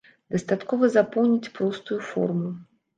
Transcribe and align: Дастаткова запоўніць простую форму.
Дастаткова 0.35 0.89
запоўніць 0.95 1.53
простую 1.61 2.03
форму. 2.11 2.49